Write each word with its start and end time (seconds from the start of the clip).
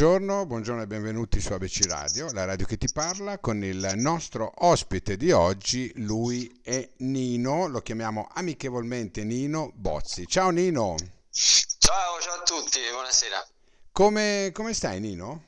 buongiorno, 0.00 0.46
buongiorno 0.46 0.80
e 0.80 0.86
benvenuti 0.86 1.40
su 1.40 1.52
ABC 1.52 1.84
Radio, 1.86 2.32
la 2.32 2.46
radio 2.46 2.64
che 2.64 2.78
ti 2.78 2.88
parla, 2.90 3.38
con 3.38 3.62
il 3.62 3.92
nostro 3.96 4.50
ospite 4.60 5.18
di 5.18 5.30
oggi, 5.30 5.92
lui 5.96 6.58
è 6.64 6.88
Nino, 7.00 7.66
lo 7.66 7.82
chiamiamo 7.82 8.26
amichevolmente 8.32 9.24
Nino 9.24 9.72
Bozzi. 9.74 10.26
Ciao 10.26 10.48
Nino! 10.48 10.94
Ciao, 11.30 12.18
ciao 12.18 12.34
a 12.34 12.42
tutti, 12.44 12.78
buonasera. 12.90 13.46
Come, 13.92 14.50
come 14.54 14.72
stai 14.72 15.00
Nino? 15.00 15.44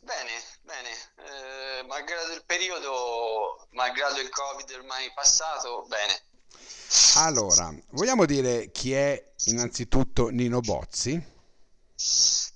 Bene, 0.00 0.32
bene, 0.62 0.90
eh, 0.90 1.86
malgrado 1.86 2.32
il 2.32 2.42
periodo, 2.44 3.68
malgrado 3.70 4.18
il 4.18 4.30
Covid 4.30 4.68
ormai 4.80 5.12
passato, 5.14 5.86
bene. 5.86 6.22
Allora, 7.18 7.72
vogliamo 7.90 8.24
dire 8.24 8.72
chi 8.72 8.94
è 8.94 9.32
innanzitutto 9.44 10.30
Nino 10.30 10.58
Bozzi? 10.58 11.32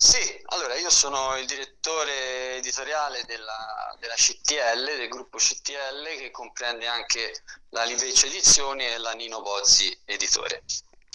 Sì, 0.00 0.40
allora 0.50 0.76
io 0.76 0.90
sono 0.90 1.36
il 1.38 1.44
direttore 1.44 2.58
editoriale 2.58 3.24
della, 3.26 3.96
della, 3.98 4.14
CTL, 4.14 4.96
del 4.96 5.08
gruppo 5.08 5.38
CTL 5.38 6.16
che 6.16 6.30
comprende 6.30 6.86
anche 6.86 7.42
la 7.70 7.82
Libreccia 7.82 8.26
Edizioni 8.26 8.86
e 8.86 8.98
la 8.98 9.10
Nino 9.10 9.42
Bozzi 9.42 9.92
Editore. 10.04 10.62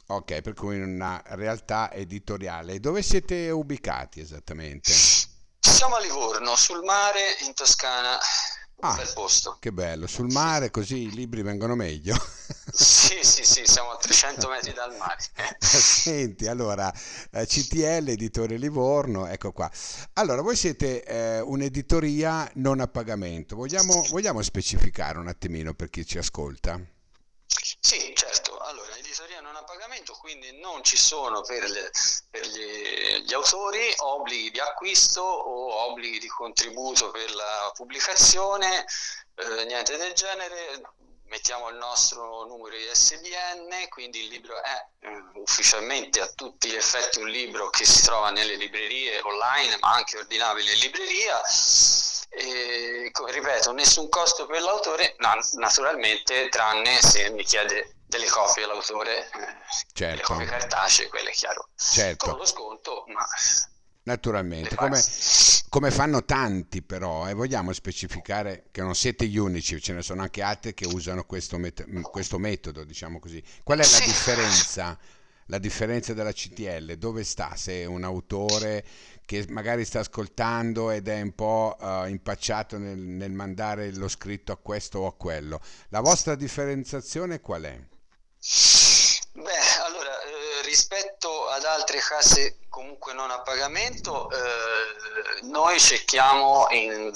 Ok, 0.07 0.41
per 0.41 0.53
cui 0.53 0.81
una 0.81 1.23
realtà 1.27 1.93
editoriale. 1.93 2.81
Dove 2.81 3.01
siete 3.01 3.49
ubicati 3.51 4.19
esattamente? 4.19 4.91
Siamo 4.91 5.95
a 5.95 6.01
Livorno, 6.01 6.57
sul 6.57 6.83
mare, 6.83 7.37
in 7.45 7.53
Toscana. 7.53 8.19
Ah, 8.79 8.95
bel 8.95 9.11
posto. 9.13 9.57
Che 9.59 9.71
bello, 9.71 10.07
sul 10.07 10.29
mare 10.29 10.69
così 10.69 11.03
i 11.03 11.11
libri 11.11 11.41
vengono 11.41 11.75
meglio. 11.75 12.15
Sì, 12.71 13.19
sì, 13.21 13.45
sì, 13.45 13.61
siamo 13.67 13.91
a 13.91 13.97
300 13.97 14.49
metri 14.49 14.73
dal 14.73 14.95
mare. 14.97 15.19
Senti, 15.59 16.47
allora, 16.47 16.91
eh, 17.31 17.45
CTL, 17.45 18.09
editore 18.09 18.57
Livorno, 18.57 19.25
ecco 19.27 19.51
qua. 19.51 19.71
Allora, 20.13 20.41
voi 20.41 20.55
siete 20.55 21.03
eh, 21.03 21.39
un'editoria 21.39 22.49
non 22.55 22.81
a 22.81 22.87
pagamento, 22.87 23.55
vogliamo, 23.55 24.05
vogliamo 24.09 24.41
specificare 24.41 25.17
un 25.17 25.27
attimino 25.27 25.73
per 25.73 25.89
chi 25.89 26.05
ci 26.05 26.17
ascolta? 26.17 26.79
Sì, 27.79 28.11
certo. 28.15 28.32
Non 29.53 29.61
a 29.61 29.65
pagamento, 29.65 30.13
quindi 30.13 30.51
non 30.59 30.83
ci 30.83 30.97
sono 30.97 31.41
per, 31.41 31.69
le, 31.69 31.91
per 32.31 32.43
gli, 32.43 33.17
gli, 33.21 33.33
autori 33.35 33.93
obblighi 33.97 34.49
di 34.49 34.59
acquisto 34.59 35.21
o 35.21 35.91
obblighi 35.91 36.17
di 36.17 36.27
contributo 36.27 37.11
per 37.11 37.31
la 37.35 37.71
pubblicazione, 37.75 38.83
eh, 39.35 39.65
niente 39.65 39.95
del 39.97 40.13
genere 40.13 40.81
mettiamo 41.25 41.69
il 41.69 41.75
nostro 41.75 42.45
numero 42.45 42.75
ISBN, 42.75 43.89
quindi 43.89 44.21
il 44.21 44.29
libro 44.29 44.59
è 44.59 44.87
eh, 45.01 45.23
ufficialmente 45.35 46.19
a 46.19 46.31
tutti 46.33 46.69
gli 46.69 46.75
effetti 46.75 47.19
un 47.19 47.29
libro 47.29 47.69
che 47.69 47.85
si 47.85 48.01
trova 48.01 48.31
nelle 48.31 48.55
librerie 48.55 49.21
online, 49.21 49.77
ma 49.81 49.93
anche 49.93 50.17
ordinabile 50.17 50.73
in 50.73 50.79
libreria. 50.79 51.39
E, 52.29 53.11
ripeto, 53.27 53.71
nessun 53.71 54.09
costo 54.09 54.47
per 54.47 54.63
l'autore, 54.63 55.15
naturalmente, 55.57 56.49
tranne 56.49 56.99
se 57.03 57.29
mi 57.29 57.43
chiede 57.43 57.97
delle 58.17 58.29
copie 58.29 58.65
l'autore, 58.65 59.25
eh, 59.25 59.29
certo. 59.93 60.15
le 60.15 60.21
copie 60.21 60.45
cartacee, 60.45 61.07
quelle 61.07 61.31
è 61.31 61.33
chiaro. 61.33 61.69
Certo. 61.75 62.29
Con 62.29 62.37
lo 62.37 62.45
sconto, 62.45 63.03
ma 63.07 63.25
Naturalmente, 64.05 64.75
come, 64.75 65.01
come, 65.69 65.89
fanno 65.89 66.25
tanti 66.25 66.81
però, 66.81 67.25
e 67.25 67.31
eh, 67.31 67.33
vogliamo 67.33 67.71
specificare 67.71 68.65
che 68.69 68.81
non 68.81 68.95
siete 68.95 69.27
gli 69.27 69.37
unici, 69.37 69.81
ce 69.81 69.93
ne 69.93 70.01
sono 70.01 70.21
anche 70.21 70.41
altri 70.41 70.73
che 70.73 70.85
usano 70.85 71.23
questo, 71.23 71.57
met- 71.57 71.85
questo 72.11 72.37
metodo, 72.37 72.83
diciamo 72.83 73.19
così. 73.19 73.41
Qual 73.63 73.79
è 73.79 73.89
la 73.89 73.99
differenza? 73.99 74.97
La 75.47 75.57
differenza 75.57 76.13
della 76.13 76.33
CTL, 76.33 76.95
dove 76.95 77.23
sta? 77.23 77.55
Se 77.55 77.85
un 77.85 78.03
autore 78.03 78.85
che 79.25 79.45
magari 79.49 79.85
sta 79.85 79.99
ascoltando 79.99 80.89
ed 80.89 81.07
è 81.07 81.21
un 81.21 81.35
po' 81.35 81.75
uh, 81.79 82.05
impacciato 82.05 82.77
nel, 82.77 82.97
nel 82.97 83.31
mandare 83.31 83.93
lo 83.93 84.07
scritto 84.07 84.51
a 84.51 84.57
questo 84.57 84.99
o 84.99 85.07
a 85.07 85.13
quello, 85.13 85.61
la 85.89 85.99
vostra 86.01 86.35
differenziazione 86.35 87.39
qual 87.41 87.63
è? 87.63 87.79
Beh, 89.35 89.81
allora, 89.83 90.21
eh, 90.21 90.61
rispetto 90.63 91.47
ad 91.47 91.63
altre 91.63 91.99
case 91.99 92.57
comunque 92.67 93.13
non 93.13 93.31
a 93.31 93.39
pagamento, 93.41 94.29
eh, 94.29 95.41
noi 95.43 95.79
cerchiamo 95.79 96.67
in 96.71 97.11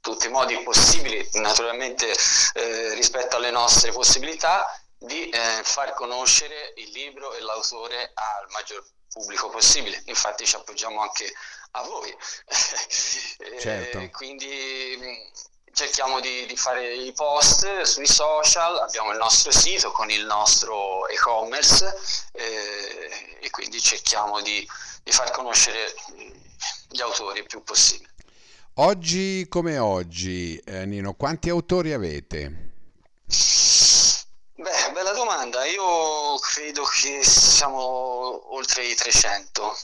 tutti 0.00 0.26
i 0.26 0.30
modi 0.30 0.58
possibili, 0.62 1.26
naturalmente 1.34 2.14
eh, 2.52 2.94
rispetto 2.94 3.36
alle 3.36 3.50
nostre 3.50 3.90
possibilità, 3.90 4.66
di 4.98 5.30
eh, 5.30 5.60
far 5.62 5.94
conoscere 5.94 6.74
il 6.76 6.90
libro 6.90 7.32
e 7.32 7.40
l'autore 7.40 8.10
al 8.12 8.46
maggior 8.50 8.84
pubblico 9.10 9.48
possibile. 9.48 10.02
Infatti 10.06 10.44
ci 10.44 10.56
appoggiamo 10.56 11.00
anche 11.00 11.32
a 11.72 11.82
voi. 11.82 12.14
Certo. 13.60 13.98
Eh, 13.98 14.10
quindi 14.10 14.96
cerchiamo 15.72 16.20
di, 16.20 16.46
di, 16.46 16.56
fare 16.56 16.94
i 16.94 17.12
post 17.12 17.82
sui 17.82 18.06
social, 18.06 18.78
abbiamo 18.78 19.12
il 19.12 19.18
nostro 19.18 19.50
sito 19.50 19.90
con 19.92 20.10
il 20.10 20.24
nostro 20.24 21.06
e-commerce 21.08 21.94
eh, 22.32 23.38
e 23.40 23.50
quindi 23.50 23.80
cerchiamo 23.80 24.40
di, 24.40 24.66
di, 25.02 25.12
far 25.12 25.30
conoscere 25.30 25.94
gli 26.88 27.00
autori 27.00 27.40
il 27.40 27.46
più 27.46 27.62
possibile. 27.62 28.08
Oggi 28.74 29.46
come 29.48 29.78
oggi, 29.78 30.56
eh, 30.58 30.86
Nino, 30.86 31.14
quanti 31.14 31.50
autori 31.50 31.92
avete? 31.92 32.68
Beh, 34.54 34.92
bella 34.92 35.12
domanda, 35.12 35.64
io 35.64 36.38
credo 36.38 36.84
che 36.84 37.24
siamo 37.24 38.54
oltre 38.54 38.84
i 38.84 38.94
300 38.94 39.76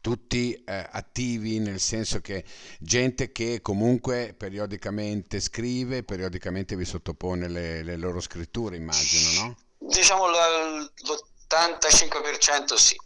tutti 0.00 0.54
eh, 0.54 0.88
attivi 0.90 1.58
nel 1.58 1.80
senso 1.80 2.20
che 2.20 2.44
gente 2.78 3.32
che 3.32 3.60
comunque 3.60 4.34
periodicamente 4.36 5.40
scrive, 5.40 6.02
periodicamente 6.02 6.76
vi 6.76 6.84
sottopone 6.84 7.48
le, 7.48 7.82
le 7.82 7.96
loro 7.96 8.20
scritture, 8.20 8.76
immagino, 8.76 9.42
no? 9.42 9.56
Diciamo 9.78 10.28
l'85% 10.28 12.74
sì. 12.74 12.96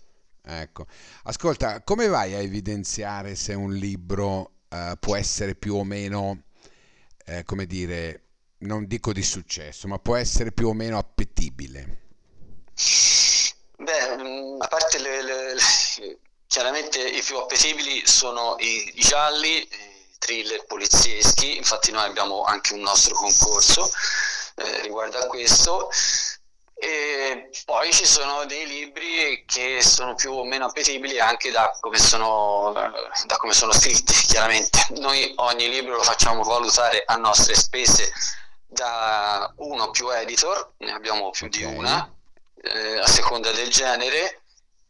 Ecco, 0.47 0.87
ascolta, 1.25 1.83
come 1.83 2.07
vai 2.07 2.35
a 2.35 2.39
evidenziare 2.39 3.35
se 3.35 3.55
un 3.55 3.73
libro 3.73 4.53
eh, 4.69 4.95
può 5.01 5.17
essere 5.17 5.55
più 5.55 5.77
o 5.77 5.85
meno, 5.85 6.43
eh, 7.25 7.45
come 7.45 7.65
dire, 7.65 8.25
non 8.59 8.87
dico 8.87 9.13
di 9.13 9.23
successo, 9.23 9.89
ma 9.89 9.99
può 9.99 10.17
essere 10.17 10.53
più 10.53 10.69
o 10.69 10.75
meno 10.75 10.99
appetibile? 10.99 12.03
Beh, 13.79 14.17
mm, 14.19 14.61
a 14.61 14.69
parte 14.69 14.99
le, 14.99 15.23
le, 15.23 15.55
le 15.55 16.19
Chiaramente 16.55 17.01
i 17.01 17.21
più 17.21 17.37
appetibili 17.37 18.07
sono 18.07 18.55
i, 18.61 18.93
i 18.95 19.01
gialli, 19.01 19.59
i 19.59 19.69
thriller 20.21 20.65
polizieschi, 20.67 21.57
infatti 21.57 21.91
noi 21.91 22.05
abbiamo 22.05 22.45
anche 22.45 22.75
un 22.75 22.81
nostro 22.83 23.17
concorso 23.17 23.91
eh, 24.55 24.83
riguardo 24.83 25.19
a 25.19 25.27
questo. 25.27 25.91
E 26.77 27.51
poi 27.65 27.93
ci 27.93 28.07
sono 28.07 28.45
dei 28.45 28.69
libri 28.69 29.43
che 29.49 29.83
sono 29.83 30.15
più 30.15 30.31
o 30.31 30.45
meno 30.45 30.67
appetibili 30.67 31.19
anche 31.19 31.51
da 31.51 31.77
come 31.81 31.99
sono, 31.99 32.73
da 32.73 33.37
come 33.37 33.53
sono 33.53 33.73
scritti, 33.73 34.13
chiaramente. 34.13 34.79
Noi 34.91 35.33
ogni 35.39 35.69
libro 35.69 35.97
lo 35.97 36.05
facciamo 36.05 36.45
valutare 36.45 37.03
a 37.05 37.17
nostre 37.17 37.57
spese 37.57 38.13
da 38.65 39.53
uno 39.57 39.91
più 39.91 40.09
editor, 40.09 40.75
ne 40.77 40.93
abbiamo 40.93 41.31
più 41.31 41.49
di 41.49 41.65
una, 41.65 42.09
eh, 42.63 43.01
a 43.01 43.09
seconda 43.09 43.51
del 43.51 43.71
genere. 43.71 44.43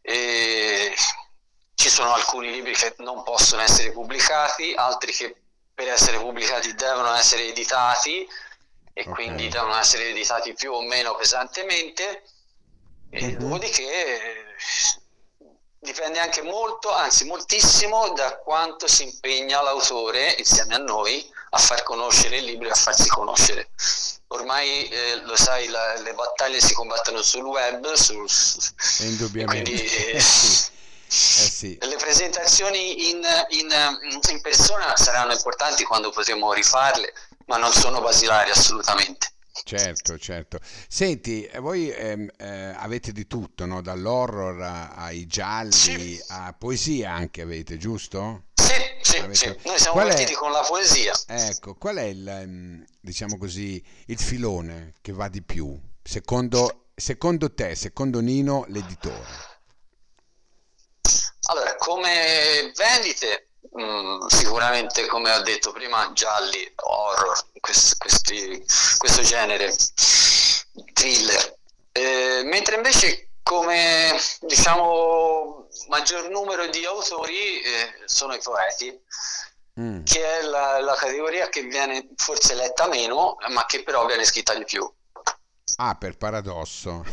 E 0.03 0.93
ci 1.75 1.89
sono 1.89 2.13
alcuni 2.13 2.51
libri 2.51 2.73
che 2.73 2.95
non 2.99 3.23
possono 3.23 3.61
essere 3.61 3.91
pubblicati, 3.91 4.73
altri 4.75 5.11
che 5.11 5.35
per 5.73 5.89
essere 5.89 6.17
pubblicati 6.17 6.73
devono 6.73 7.13
essere 7.13 7.49
editati 7.49 8.27
e 8.93 9.01
okay. 9.01 9.13
quindi 9.13 9.49
devono 9.49 9.77
essere 9.77 10.09
editati 10.09 10.53
più 10.53 10.71
o 10.71 10.81
meno 10.81 11.15
pesantemente. 11.15 12.23
E 13.09 13.25
uh-huh. 13.25 13.37
dopodiché 13.37 14.55
dipende 15.79 16.19
anche 16.19 16.41
molto, 16.41 16.91
anzi 16.91 17.25
moltissimo, 17.25 18.09
da 18.09 18.37
quanto 18.37 18.87
si 18.87 19.03
impegna 19.03 19.61
l'autore 19.61 20.35
insieme 20.37 20.75
a 20.75 20.79
noi 20.79 21.29
a 21.51 21.57
far 21.57 21.83
conoscere 21.83 22.37
il 22.37 22.45
libro 22.45 22.69
e 22.69 22.71
a 22.71 22.75
farsi 22.75 23.07
conoscere. 23.09 23.69
Ormai 24.27 24.87
eh, 24.87 25.21
lo 25.23 25.35
sai, 25.35 25.67
la, 25.67 25.99
le 25.99 26.13
battaglie 26.13 26.59
si 26.59 26.73
combattono 26.73 27.21
sul 27.21 27.43
web, 27.43 27.93
sul, 27.93 28.27
Indubbiamente. 28.99 29.71
Quindi, 29.71 29.85
eh, 29.87 30.17
eh 30.17 30.23
sì. 31.15 31.77
Le 31.81 31.95
presentazioni 31.95 33.09
in, 33.09 33.21
in, 33.49 33.69
in, 34.31 34.41
persona 34.41 34.95
saranno 34.97 35.33
importanti 35.33 35.83
quando 35.83 36.11
potremo 36.11 36.51
rifarle, 36.53 37.13
ma 37.45 37.57
non 37.57 37.71
sono 37.71 38.01
basilari 38.01 38.51
assolutamente. 38.51 39.29
Certo, 39.63 40.17
certo. 40.19 40.59
Senti, 40.87 41.43
eh, 41.45 41.59
voi 41.59 41.89
ehm, 41.89 42.29
eh, 42.37 42.75
avete 42.77 43.11
di 43.11 43.25
tutto, 43.25 43.65
no? 43.65 43.81
dall'horror 43.81 44.61
ai 44.61 45.25
gialli, 45.25 45.71
sì. 45.71 46.23
a 46.27 46.53
poesia 46.53 47.13
anche 47.13 47.41
avete, 47.41 47.77
giusto? 47.77 48.43
Sì, 48.53 48.73
sì, 49.01 49.17
avete... 49.17 49.35
sì. 49.35 49.57
noi 49.63 49.79
siamo 49.79 49.93
qual 49.93 50.07
partiti 50.09 50.33
è... 50.33 50.35
con 50.35 50.51
la 50.51 50.61
poesia. 50.61 51.13
Ecco, 51.27 51.75
qual 51.75 51.95
è 51.95 52.03
il, 52.03 52.27
ehm, 52.27 52.85
diciamo 52.99 53.37
così, 53.37 53.83
il 54.07 54.19
filone 54.19 54.93
che 55.01 55.13
va 55.13 55.29
di 55.29 55.41
più? 55.41 55.79
Secondo, 56.03 56.87
secondo 56.93 57.53
te, 57.53 57.75
secondo 57.75 58.19
Nino, 58.19 58.65
l'editore? 58.67 59.54
Come 61.85 62.71
vendite, 62.75 63.49
mh, 63.73 63.83
mm, 63.83 64.25
sicuramente 64.25 65.05
come 65.05 65.31
ho 65.31 65.41
detto 65.43 65.71
prima, 65.71 66.09
gialli, 66.13 66.73
horror, 66.77 67.45
quest, 67.59 67.97
questi, 67.99 68.65
questo 68.97 69.21
genere, 69.21 69.71
thriller. 70.93 71.57
Eh, 71.91 72.41
mentre 72.43 72.77
invece 72.77 73.29
come 73.43 74.19
diciamo 74.41 75.67
maggior 75.89 76.27
numero 76.29 76.65
di 76.67 76.83
autori 76.85 77.61
eh, 77.61 77.93
sono 78.05 78.33
i 78.33 78.39
poeti 78.41 78.99
mm. 79.79 80.03
che 80.03 80.39
è 80.39 80.41
la, 80.41 80.79
la, 80.79 80.95
categoria 80.95 81.47
che 81.47 81.61
viene 81.61 82.09
forse 82.15 82.55
letta 82.55 82.87
meno 82.87 83.37
ma 83.49 83.65
che 83.67 83.83
però 83.83 84.05
viene 84.07 84.25
scritta 84.25 84.55
di 84.55 84.65
più 84.65 84.91
ah 85.77 85.95
per 85.95 86.17
paradosso 86.17 87.03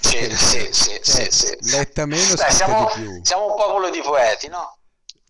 sì 0.00 0.30
sì 0.36 0.68
sì, 0.72 0.98
sì, 1.02 1.20
eh, 1.20 1.30
sì. 1.30 1.56
letta 1.70 2.06
meno 2.06 2.34
Beh, 2.34 2.50
siamo, 2.50 2.92
di 2.94 3.02
più 3.02 3.20
siamo 3.24 3.46
un 3.46 3.56
popolo 3.56 3.90
di 3.90 4.00
poeti 4.00 4.48
no? 4.48 4.78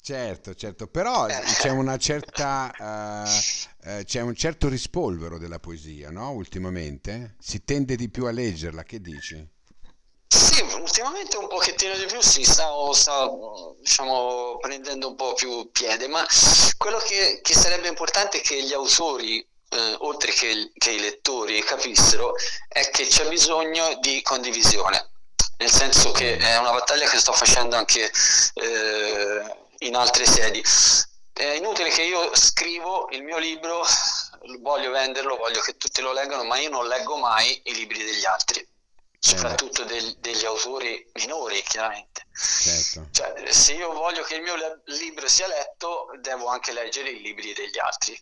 Certo, 0.00 0.54
certo, 0.54 0.86
però 0.86 1.26
eh. 1.26 1.38
c'è 1.60 1.68
una 1.68 1.98
certa 1.98 2.72
uh, 2.78 4.00
c'è 4.04 4.22
un 4.22 4.34
certo 4.34 4.70
rispolvero 4.70 5.36
della 5.36 5.58
poesia, 5.58 6.10
no? 6.10 6.30
Ultimamente 6.30 7.36
si 7.38 7.62
tende 7.62 7.94
di 7.94 8.08
più 8.08 8.24
a 8.24 8.30
leggerla, 8.30 8.84
che 8.84 9.02
dici? 9.02 9.46
Sì, 10.26 10.62
ultimamente 10.80 11.36
un 11.36 11.46
pochettino 11.48 11.94
di 11.98 12.06
più 12.06 12.22
si 12.22 12.42
sta, 12.42 12.70
sta 12.92 13.28
diciamo, 13.80 14.56
prendendo 14.58 15.08
un 15.08 15.14
po' 15.14 15.34
più 15.34 15.70
piede, 15.70 16.08
ma 16.08 16.24
quello 16.78 16.98
che, 16.98 17.40
che 17.42 17.54
sarebbe 17.54 17.88
importante 17.88 18.38
è 18.38 18.40
che 18.40 18.62
gli 18.62 18.72
autori 18.72 19.46
eh, 19.70 19.96
oltre 20.00 20.32
che, 20.32 20.70
che, 20.76 20.90
i 20.90 21.00
lettori 21.00 21.62
capissero, 21.62 22.34
è 22.68 22.88
che 22.90 23.06
c'è 23.06 23.28
bisogno 23.28 23.98
di 24.00 24.22
condivisione, 24.22 25.10
nel 25.58 25.70
senso 25.70 26.10
che 26.12 26.36
è 26.36 26.56
una 26.58 26.72
battaglia 26.72 27.08
che 27.08 27.18
sto 27.18 27.32
facendo 27.32 27.76
anche 27.76 28.10
eh, 28.54 29.56
in 29.78 29.94
altre 29.96 30.24
sedi. 30.26 30.62
È 31.32 31.44
inutile 31.52 31.90
che 31.90 32.02
io 32.02 32.34
scrivo 32.34 33.08
il 33.10 33.22
mio 33.22 33.38
libro, 33.38 33.84
voglio 34.60 34.90
venderlo, 34.90 35.36
voglio 35.36 35.60
che 35.60 35.76
tutti 35.76 36.00
lo 36.00 36.12
leggano, 36.12 36.44
ma 36.44 36.58
io 36.58 36.70
non 36.70 36.88
leggo 36.88 37.16
mai 37.16 37.60
i 37.64 37.74
libri 37.74 38.02
degli 38.02 38.24
altri, 38.24 38.66
soprattutto 39.18 39.84
del, 39.84 40.16
degli 40.18 40.44
autori 40.44 41.08
minori, 41.14 41.62
chiaramente. 41.62 42.26
Certo. 42.34 43.08
Cioè, 43.12 43.52
se 43.52 43.74
io 43.74 43.92
voglio 43.92 44.22
che 44.22 44.36
il 44.36 44.42
mio 44.42 44.56
libro 44.84 45.28
sia 45.28 45.46
letto, 45.46 46.08
devo 46.20 46.46
anche 46.46 46.72
leggere 46.72 47.10
i 47.10 47.20
libri 47.20 47.52
degli 47.52 47.78
altri. 47.78 48.20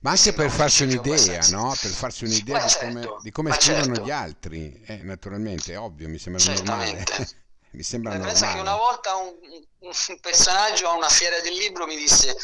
Ma 0.00 0.10
anche 0.10 0.32
per 0.32 0.50
farsi 0.50 0.84
un'idea, 0.84 1.40
no? 1.50 1.74
Per 1.80 1.90
farsi 1.90 2.24
un'idea 2.24 2.64
di 2.64 2.72
come, 2.78 2.92
certo, 2.92 3.18
di 3.22 3.30
come 3.32 3.52
scrivono 3.52 3.84
certo. 3.86 4.02
gli 4.04 4.10
altri, 4.10 4.82
eh, 4.86 4.96
naturalmente, 5.02 5.72
è 5.72 5.78
ovvio, 5.78 6.08
mi 6.08 6.18
sembra 6.18 6.44
normale. 6.44 7.04
mi 7.72 7.82
sembra 7.82 8.12
normale. 8.12 8.32
Pensa 8.32 8.52
che 8.52 8.60
una 8.60 8.76
volta 8.76 9.16
un, 9.16 9.34
un, 9.80 10.20
personaggio 10.20 10.88
a 10.88 10.94
una 10.94 11.08
fiera 11.08 11.40
del 11.40 11.54
libro 11.54 11.86
mi 11.86 11.96
disse 11.96 12.34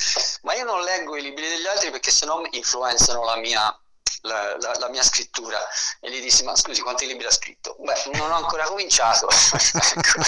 ma 0.43 0.55
io 0.55 0.65
non 0.65 0.83
leggo 0.83 1.17
i 1.17 1.23
libri 1.23 1.49
degli 1.49 1.67
altri 1.67 1.91
perché 1.91 2.11
sennò 2.11 2.43
influenzano 2.51 3.25
la 3.25 3.37
mia, 3.37 3.81
la, 4.23 4.57
la, 4.59 4.77
la 4.79 4.89
mia 4.91 5.03
scrittura 5.03 5.59
e 6.01 6.11
gli 6.11 6.21
dissi 6.21 6.43
ma 6.45 6.55
scusi 6.57 6.83
quanti 6.83 7.07
libri 7.07 7.27
ha 7.27 7.31
scritto? 7.31 7.77
Beh 7.79 8.19
non 8.19 8.31
ho 8.31 8.35
ancora 8.35 8.65
cominciato 8.65 9.29
ecco. 9.97 10.23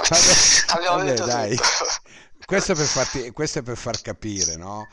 abbiamo 0.74 0.96
Vabbè, 0.96 1.10
detto 1.10 1.24
dai. 1.26 1.56
tutto 1.56 1.86
questo, 2.44 2.74
per 2.74 2.86
farti, 2.86 3.30
questo 3.30 3.60
è 3.60 3.62
per 3.62 3.76
far 3.76 4.00
capire 4.00 4.56
no? 4.56 4.88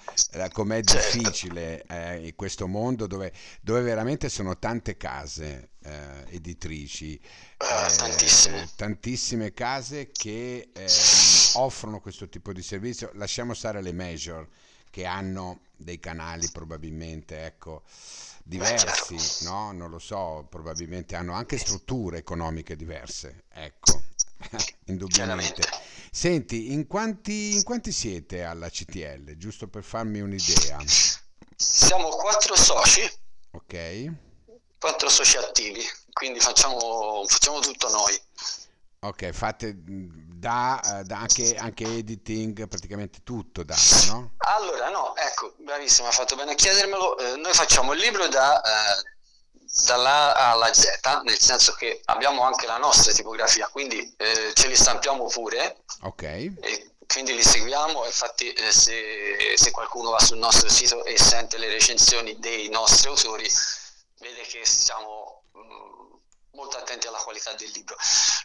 com'è 0.51 0.81
certo. 0.83 1.17
difficile 1.17 1.83
eh, 1.87 2.27
in 2.27 2.35
questo 2.35 2.67
mondo 2.67 3.07
dove, 3.07 3.31
dove, 3.61 3.81
veramente 3.81 4.29
sono 4.29 4.57
tante 4.57 4.97
case 4.97 5.71
eh, 5.83 6.25
editrici, 6.29 7.19
ah, 7.57 7.87
eh, 7.87 7.95
tantissime. 7.95 8.69
tantissime. 8.75 9.53
case 9.53 10.11
che 10.11 10.69
ehm, 10.73 10.87
offrono 11.53 11.99
questo 11.99 12.29
tipo 12.29 12.53
di 12.53 12.61
servizio. 12.61 13.11
Lasciamo 13.15 13.53
stare 13.53 13.81
le 13.81 13.93
major 13.93 14.47
che 14.89 15.05
hanno 15.05 15.61
dei 15.75 15.99
canali 15.99 16.49
probabilmente 16.51 17.45
ecco, 17.45 17.83
diversi, 18.43 19.45
no? 19.45 19.71
non 19.71 19.89
lo 19.89 19.99
so, 19.99 20.45
probabilmente 20.49 21.15
hanno 21.15 21.33
anche 21.33 21.57
strutture 21.57 22.17
economiche 22.17 22.75
diverse. 22.75 23.45
Ecco. 23.49 24.00
indubbiamente. 24.87 25.61
Senti, 26.11 26.73
in 26.73 26.87
quanti, 26.87 27.55
in 27.55 27.63
quanti 27.63 27.91
siete 27.91 28.43
alla 28.43 28.69
CTL, 28.69 29.37
giusto 29.37 29.67
per 29.67 29.83
farmi 29.83 30.19
un'idea? 30.19 30.77
Siamo 31.55 32.09
quattro 32.09 32.55
soci. 32.55 33.09
Ok. 33.51 34.11
Quattro 34.77 35.09
soci 35.09 35.37
attivi, 35.37 35.81
quindi 36.11 36.39
facciamo, 36.39 37.23
facciamo 37.27 37.59
tutto 37.59 37.89
noi. 37.89 38.19
Ok, 39.03 39.31
fate 39.31 39.73
da, 39.77 41.01
da 41.03 41.19
anche, 41.19 41.55
anche, 41.55 41.85
editing, 41.85 42.67
praticamente 42.67 43.21
tutto 43.23 43.63
da, 43.63 43.75
no? 44.07 44.33
Allora, 44.37 44.89
no, 44.89 45.15
ecco, 45.15 45.55
bravissimo, 45.57 46.07
ha 46.07 46.11
fatto 46.11 46.35
bene 46.35 46.51
a 46.51 46.55
chiedermelo. 46.55 47.17
Eh, 47.17 47.35
noi 47.37 47.53
facciamo 47.53 47.93
il 47.93 47.99
libro 47.99 48.27
da, 48.27 48.61
eh, 48.61 49.03
dalla 49.85 50.35
A 50.35 50.51
alla 50.51 50.73
Z, 50.73 50.99
nel 51.23 51.39
senso 51.39 51.73
che 51.73 52.01
abbiamo 52.05 52.43
anche 52.43 52.67
la 52.67 52.77
nostra 52.77 53.13
tipografia, 53.13 53.67
quindi 53.67 54.13
eh, 54.17 54.51
ce 54.53 54.67
li 54.67 54.75
stampiamo 54.75 55.25
pure. 55.27 55.83
Ok. 56.01 56.23
E 56.23 56.91
quindi 57.07 57.33
li 57.35 57.43
seguiamo, 57.43 58.05
infatti 58.05 58.51
eh, 58.51 58.71
se, 58.71 59.53
se, 59.55 59.71
qualcuno 59.71 60.11
va 60.11 60.19
sul 60.19 60.37
nostro 60.37 60.69
sito 60.69 61.03
e 61.05 61.17
sente 61.17 61.57
le 61.57 61.69
recensioni 61.69 62.37
dei 62.39 62.69
nostri 62.69 63.09
autori, 63.09 63.49
vede 64.19 64.41
che 64.41 64.65
siamo 64.65 65.43
mh, 65.51 65.59
mm, 65.59 66.13
molto 66.51 66.77
attenti 66.77 67.07
alla 67.07 67.19
qualità 67.19 67.53
del 67.53 67.69
libro. 67.73 67.95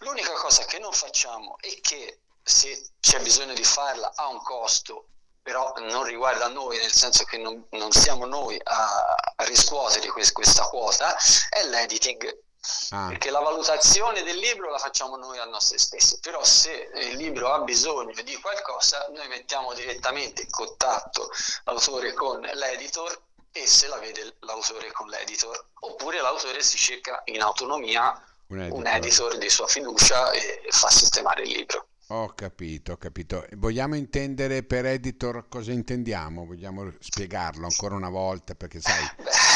L'unica 0.01 0.33
cosa 0.33 0.65
che 0.65 0.79
non 0.79 0.93
facciamo 0.93 1.57
è 1.61 1.81
che 1.81 2.21
se 2.43 2.91
c'è 3.01 3.21
bisogno 3.21 3.55
di 3.55 3.65
farla 3.65 4.13
a 4.15 4.29
un 4.29 4.41
costo 4.43 5.09
però 5.47 5.73
non 5.79 6.03
riguarda 6.03 6.49
noi, 6.49 6.77
nel 6.79 6.93
senso 6.93 7.23
che 7.23 7.39
non, 7.39 7.65
non 7.71 7.93
siamo 7.93 8.27
noi 8.27 8.61
a, 8.65 9.15
a 9.37 9.45
riscuotere 9.45 10.09
quest, 10.09 10.33
questa 10.33 10.65
quota, 10.65 11.17
è 11.51 11.65
l'editing. 11.67 12.45
Ah. 12.91 13.07
Perché 13.09 13.31
la 13.31 13.39
valutazione 13.39 14.23
del 14.23 14.39
libro 14.39 14.71
la 14.71 14.79
facciamo 14.79 15.17
noi 15.17 15.39
a 15.39 15.45
nostri 15.45 15.79
stessi, 15.79 16.19
però 16.21 16.43
se 16.43 16.91
il 16.95 17.17
libro 17.17 17.53
ha 17.53 17.61
bisogno 17.61 18.21
di 18.23 18.35
qualcosa, 18.41 19.07
noi 19.15 19.29
mettiamo 19.29 19.73
direttamente 19.73 20.43
in 20.43 20.51
contatto 20.51 21.31
l'autore 21.65 22.13
con 22.13 22.41
l'editor 22.41 23.23
e 23.53 23.67
se 23.69 23.87
la 23.87 23.99
vede 23.99 24.37
l'autore 24.41 24.91
con 24.91 25.09
l'editor, 25.09 25.67
oppure 25.81 26.21
l'autore 26.21 26.61
si 26.63 26.77
cerca 26.77 27.23
in 27.27 27.41
autonomia 27.41 28.21
un 28.49 28.61
editor, 28.61 28.79
un 28.79 28.87
editor 28.87 29.39
di 29.39 29.49
sua 29.49 29.67
fiducia 29.69 30.31
e 30.33 30.67
fa 30.71 30.91
sistemare 30.91 31.43
il 31.43 31.51
libro. 31.51 31.87
Ho 32.11 32.33
capito, 32.35 32.93
ho 32.93 32.97
capito. 32.99 33.45
Vogliamo 33.57 33.97
intendere 33.97 34.63
per 34.63 34.87
editor 34.87 35.49
cosa 35.49 35.73
intendiamo? 35.73 36.47
Vogliamo 36.47 36.93
spiegarlo 37.01 37.67
ancora 37.67 37.97
una 37.97 38.11
volta 38.11 38.55
perché 38.55 38.81
sai, 38.81 39.03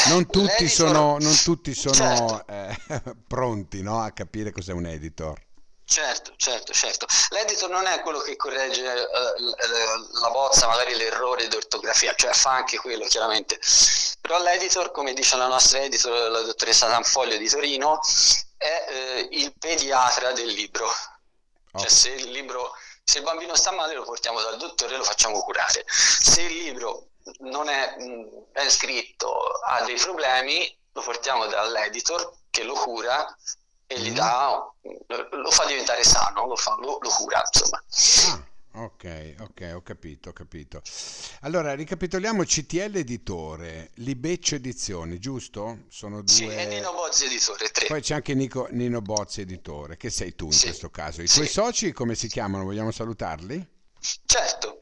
non 0.09 0.25
tutti 0.25 0.67
sono, 0.67 1.17
non 1.17 1.33
tutti 1.45 1.71
sono 1.73 1.93
certo. 1.93 2.45
eh, 2.47 3.15
pronti 3.25 3.81
no, 3.81 4.01
a 4.01 4.11
capire 4.11 4.51
cos'è 4.51 4.73
un 4.73 4.85
editor. 4.85 5.39
Certo, 5.85 6.33
certo, 6.35 6.73
certo. 6.73 7.05
L'editor 7.29 7.69
non 7.69 7.85
è 7.85 8.01
quello 8.01 8.19
che 8.19 8.35
corregge 8.35 8.81
uh, 8.81 10.19
la 10.19 10.29
bozza, 10.31 10.67
magari 10.67 10.95
l'errore 10.95 11.47
di 11.47 11.55
ortografia, 11.55 12.13
cioè 12.15 12.33
fa 12.33 12.51
anche 12.51 12.77
quello 12.77 13.05
chiaramente. 13.05 13.59
Però 14.19 14.41
l'editor, 14.41 14.91
come 14.91 15.13
dice 15.13 15.37
la 15.37 15.47
nostra 15.47 15.79
editor, 15.79 16.29
la 16.29 16.41
dottoressa 16.41 16.87
Tanfoglio 16.87 17.37
di 17.37 17.47
Torino, 17.47 17.99
è 18.57 18.85
uh, 18.89 19.27
il 19.31 19.53
pediatra 19.57 20.33
del 20.33 20.47
libro 20.47 20.87
cioè, 21.75 21.89
se 21.89 22.09
il 22.09 22.31
libro, 22.31 22.73
se 23.03 23.19
il 23.19 23.23
bambino 23.23 23.55
sta 23.55 23.71
male 23.71 23.93
lo 23.93 24.03
portiamo 24.03 24.41
dal 24.41 24.57
dottore 24.57 24.95
e 24.95 24.97
lo 24.97 25.03
facciamo 25.03 25.39
curare. 25.41 25.85
Se 25.87 26.41
il 26.41 26.57
libro 26.63 27.09
non 27.39 27.69
è 27.69 27.95
ben 28.51 28.69
scritto, 28.69 29.31
ha 29.65 29.83
dei 29.83 29.97
problemi, 29.97 30.77
lo 30.93 31.01
portiamo 31.01 31.45
dall'editor 31.47 32.33
che 32.49 32.63
lo 32.63 32.73
cura 32.73 33.37
e 33.87 33.99
gli 33.99 34.11
mm. 34.11 34.15
dà, 34.15 34.71
lo 35.07 35.51
fa 35.51 35.65
diventare 35.65 36.03
sano, 36.03 36.47
lo, 36.47 36.55
fa, 36.55 36.75
lo, 36.79 36.97
lo 36.99 37.09
cura, 37.09 37.43
insomma. 37.51 37.83
Ok, 38.73 39.35
ok, 39.39 39.71
ho 39.75 39.81
capito, 39.81 40.29
ho 40.29 40.33
capito. 40.33 40.81
Allora, 41.41 41.73
ricapitoliamo 41.73 42.43
CTL 42.43 42.95
Editore, 42.95 43.91
Libeccio 43.95 44.55
Edizioni, 44.55 45.19
giusto? 45.19 45.79
Sono 45.89 46.21
due... 46.21 46.33
Sì, 46.33 46.47
e 46.47 46.65
Nino 46.67 46.93
Bozzi 46.93 47.25
Editore, 47.25 47.69
tre. 47.69 47.87
Poi 47.87 48.01
c'è 48.01 48.13
anche 48.15 48.33
Nico, 48.33 48.67
Nino 48.71 49.01
Bozzi 49.01 49.41
Editore, 49.41 49.97
che 49.97 50.09
sei 50.09 50.35
tu 50.35 50.45
in 50.45 50.53
sì. 50.53 50.67
questo 50.67 50.89
caso. 50.89 51.21
I 51.21 51.27
sì. 51.27 51.35
tuoi 51.35 51.47
soci 51.47 51.91
come 51.91 52.15
si 52.15 52.29
chiamano? 52.29 52.63
Vogliamo 52.63 52.91
salutarli? 52.91 53.67
Certo, 54.25 54.81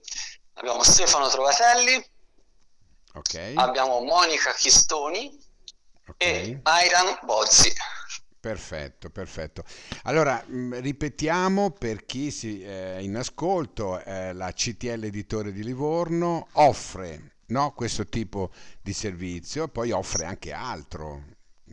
abbiamo 0.54 0.84
Stefano 0.84 1.28
Trovatelli, 1.28 2.06
okay. 3.14 3.56
abbiamo 3.56 4.02
Monica 4.02 4.54
Chistoni 4.54 5.36
okay. 6.08 6.52
e 6.52 6.60
Airan 6.62 7.20
Bozzi. 7.24 7.74
Perfetto, 8.40 9.10
perfetto. 9.10 9.64
Allora, 10.04 10.44
mm, 10.50 10.76
ripetiamo 10.76 11.72
per 11.72 12.06
chi 12.06 12.32
si, 12.32 12.62
è 12.64 12.98
in 13.02 13.18
ascolto, 13.18 14.02
eh, 14.04 14.32
la 14.34 14.52
CTL 14.54 15.04
Editore 15.04 15.52
di 15.52 15.64
Livorno 15.64 16.48
offre 16.54 17.34
no, 17.48 17.74
questo 17.74 18.06
tipo 18.06 18.52
di 18.82 18.94
servizio 18.94 19.68
poi 19.68 19.92
offre 19.92 20.26
anche 20.26 20.54
altro, 20.54 21.24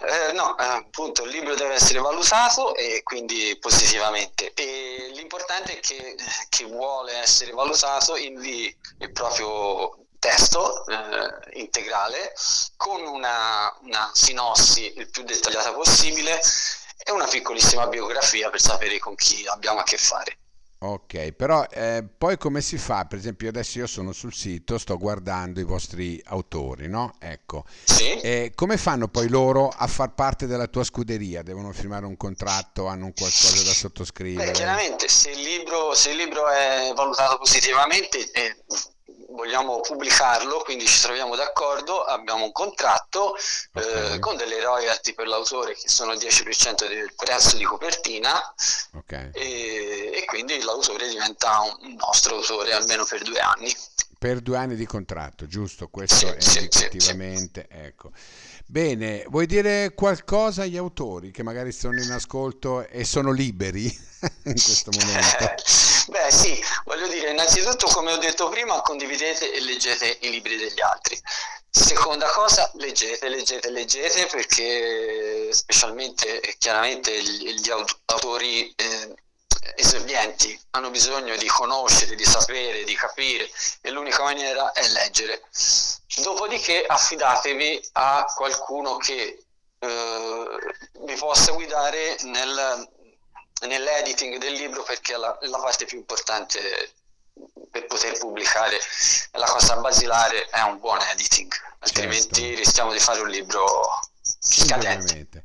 Eh, 0.01 0.33
no, 0.33 0.57
eh, 0.59 0.65
appunto 0.65 1.25
il 1.25 1.31
libro 1.31 1.55
deve 1.55 1.75
essere 1.75 1.99
valutato 1.99 2.75
e 2.75 3.03
quindi 3.03 3.57
positivamente. 3.61 4.53
E 4.55 5.11
l'importante 5.13 5.79
è 5.79 5.81
che 5.81 5.97
eh, 5.97 6.17
chi 6.49 6.65
vuole 6.65 7.15
essere 7.15 7.53
valutato 7.53 8.17
invii 8.17 8.77
il 8.99 9.13
proprio 9.13 9.99
testo 10.19 10.87
eh, 10.87 11.59
integrale 11.61 12.33
con 12.77 13.03
una, 13.03 13.71
una 13.83 14.11
sinossi 14.15 14.93
il 14.97 15.11
più 15.11 15.23
dettagliata 15.23 15.73
possibile 15.73 16.41
e 16.97 17.13
una 17.13 17.27
piccolissima 17.27 17.87
biografia 17.87 18.49
per 18.49 18.61
sapere 18.61 18.99
con 18.99 19.15
chi 19.15 19.47
abbiamo 19.47 19.81
a 19.81 19.83
che 19.83 19.99
fare. 19.99 20.39
Ok, 20.85 21.33
però 21.33 21.65
eh, 21.71 22.05
poi 22.19 22.37
come 22.37 22.61
si 22.61 22.77
fa? 22.77 23.07
Per 23.07 23.17
esempio 23.19 23.49
adesso 23.49 23.79
io 23.79 23.87
sono 23.87 24.13
sul 24.13 24.35
sito, 24.35 24.77
sto 24.77 24.99
guardando 24.99 25.59
i 25.59 25.65
vostri 25.65 26.21
autori, 26.27 26.89
no? 26.89 27.15
Ecco, 27.19 27.65
Sì? 27.85 28.21
e 28.21 28.53
come 28.55 28.77
fanno 28.77 29.09
poi 29.09 29.29
loro 29.29 29.69
a 29.69 29.87
far 29.87 30.13
parte 30.13 30.47
della 30.47 30.67
tua 30.67 30.85
scuderia? 30.85 31.43
Devono 31.43 31.73
firmare 31.73 32.05
un 32.05 32.19
contratto, 32.19 32.87
hanno 32.87 33.07
un 33.07 33.15
qualcosa 33.15 33.63
da 33.63 33.71
Beh, 33.71 33.75
sottoscrivere? 33.75 34.51
chiaramente 34.53 35.09
se 35.09 35.31
il 35.31 35.41
libro, 35.41 35.95
se 35.95 36.11
il 36.11 36.17
libro 36.19 36.49
è 36.51 36.93
valutato 36.95 37.39
positivamente 37.39 38.31
e 38.33 38.55
vogliamo 39.35 39.81
pubblicarlo, 39.81 40.59
quindi 40.63 40.87
ci 40.87 41.01
troviamo 41.01 41.35
d'accordo, 41.37 42.03
abbiamo 42.05 42.45
un 42.45 42.53
contratto 42.53 43.35
eh, 43.37 44.15
Ok. 44.15 44.19
con 44.21 44.37
delle 44.37 44.61
royalty 44.61 45.13
per 45.15 45.27
l'autore 45.27 45.75
che 45.75 45.89
sono 45.89 46.13
il 46.13 46.19
10% 46.19 46.87
del 46.87 47.13
prezzo 47.15 47.57
di 47.57 47.65
copertina 47.65 48.41
Ok. 48.95 49.31
e, 49.33 50.11
e 50.15 50.25
quindi 50.27 50.61
l'autore 50.63 51.09
diventa 51.09 51.61
un 51.61 51.95
nostro 51.95 52.37
autore 52.37 52.73
almeno 52.73 53.05
per 53.05 53.23
due 53.23 53.39
anni. 53.41 53.75
Per 54.19 54.41
due 54.41 54.57
anni 54.57 54.75
di 54.77 54.87
contratto, 54.87 55.47
giusto? 55.47 55.89
Questo 55.89 56.17
Sì, 56.17 56.27
è 56.27 56.41
sì, 56.41 56.51
sì, 56.51 56.59
indicativamente, 56.61 57.67
ecco. 57.69 58.11
Bene, 58.67 59.25
vuoi 59.29 59.47
dire 59.47 59.93
qualcosa 59.95 60.63
agli 60.63 60.77
autori 60.77 61.31
che 61.31 61.43
magari 61.43 61.71
sono 61.71 62.01
in 62.01 62.11
ascolto 62.11 62.87
e 62.89 63.05
sono 63.05 63.31
liberi 63.31 63.85
in 64.45 64.53
questo 64.53 64.91
momento? 64.91 65.55
Beh 66.09 66.31
sì, 66.31 66.63
voglio 66.85 67.07
dire, 67.09 67.31
innanzitutto 67.31 67.87
come 67.87 68.13
ho 68.13 68.19
detto 68.19 68.49
prima, 68.49 68.81
condividete 68.81 69.53
e 69.53 69.61
leggete 69.61 70.19
i 70.21 70.31
libri 70.31 70.57
degli 70.57 70.81
altri. 70.81 71.19
Seconda 71.71 72.27
cosa, 72.29 72.71
leggete, 72.75 73.29
leggete, 73.29 73.71
leggete 73.71 74.27
perché 74.27 75.49
specialmente 75.51 76.41
chiaramente 76.59 77.23
gli, 77.23 77.55
gli 77.55 77.71
aut- 77.71 78.01
autori 78.07 78.73
eh, 78.77 79.15
esordienti 79.77 80.59
hanno 80.71 80.91
bisogno 80.91 81.37
di 81.37 81.47
conoscere, 81.47 82.15
di 82.15 82.25
sapere, 82.25 82.85
di 82.85 82.95
capire 82.95 83.49
e 83.81 83.91
l'unica 83.91 84.23
maniera 84.23 84.73
è 84.73 84.87
leggere. 84.89 85.43
Dopodiché 86.23 86.85
affidatevi 86.87 87.89
a 87.93 88.25
qualcuno 88.35 88.97
che 88.97 89.45
eh, 89.79 90.47
vi 91.01 91.15
possa 91.15 91.53
guidare 91.53 92.17
nel, 92.23 92.89
nell'editing 93.67 94.39
del 94.39 94.53
libro 94.53 94.83
perché 94.83 95.15
è 95.15 95.17
la, 95.17 95.37
la 95.43 95.59
parte 95.59 95.85
più 95.85 95.99
importante 95.99 96.95
per 97.71 97.87
poter 97.87 98.17
pubblicare 98.19 98.79
la 99.33 99.47
cosa 99.47 99.77
basilare 99.77 100.47
è 100.47 100.61
un 100.61 100.79
buon 100.79 101.01
editing, 101.01 101.53
altrimenti 101.81 102.41
Certo. 102.41 102.59
rischiamo 102.59 102.93
di 102.93 103.01
fare 103.01 103.21
un 103.21 103.29
libro 103.29 103.65
scadente. 104.23 105.45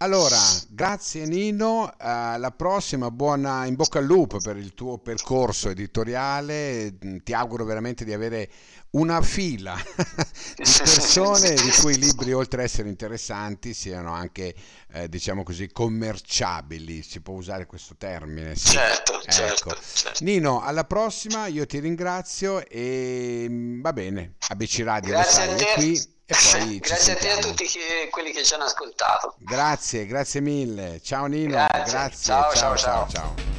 Allora, 0.00 0.36
grazie 0.68 1.24
Nino, 1.24 1.90
eh, 1.90 1.94
alla 1.98 2.50
prossima, 2.50 3.10
buona 3.10 3.64
in 3.64 3.76
bocca 3.76 3.98
al 3.98 4.04
lupo 4.04 4.38
per 4.38 4.58
il 4.58 4.74
tuo 4.74 4.98
percorso 4.98 5.70
editoriale, 5.70 6.94
Mm, 7.02 7.18
ti 7.24 7.32
auguro 7.32 7.64
veramente 7.64 8.04
di 8.04 8.12
avere 8.12 8.50
una 8.90 9.22
fila 9.22 9.74
di 10.54 10.64
persone 10.64 11.54
di 11.54 11.70
cui 11.80 11.94
i 11.94 11.98
libri 11.98 12.32
oltre 12.34 12.60
ad 12.60 12.66
essere 12.66 12.88
interessanti 12.90 13.72
siano 13.72 14.12
anche, 14.12 14.54
eh, 14.92 15.08
diciamo 15.08 15.42
così, 15.42 15.70
commerciabili, 15.72 17.02
si 17.02 17.20
può 17.20 17.34
usare 17.34 17.64
questo 17.64 17.94
termine? 17.96 18.54
Sì. 18.54 18.72
Certo, 18.72 19.14
Ecco. 19.14 19.30
certo, 19.30 19.76
certo. 19.94 20.24
Nino, 20.24 20.60
alla 20.62 20.84
prossima, 20.84 21.46
io 21.46 21.64
ti 21.64 21.78
ringrazio 21.78 22.66
e 22.68 23.46
mm, 23.48 23.80
va 23.80 23.92
bene, 23.94 24.34
ABC 24.48 24.82
Radio 24.84 25.16
è 25.18 25.72
qui 25.74 26.14
Grazie 26.26 27.12
a 27.12 27.16
te 27.16 27.28
e 27.28 27.30
a 27.30 27.36
tutti 27.38 27.64
che- 27.66 28.08
quelli 28.10 28.32
che 28.32 28.42
ci 28.42 28.52
hanno 28.54 28.64
ascoltato. 28.64 29.34
Grazie, 29.38 30.06
grazie 30.06 30.40
mille. 30.40 31.00
Ciao 31.00 31.26
Nino, 31.26 31.52
Grazie. 31.52 31.92
grazie. 31.92 32.24
Ciao, 32.24 32.42
ciao, 32.52 32.76
ciao, 32.76 32.76
ciao. 32.76 33.08
ciao. 33.08 33.55